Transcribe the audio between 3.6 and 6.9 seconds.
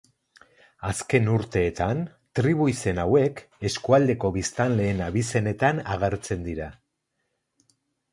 eskualdeko biztanleen abizenetan agertzen dira.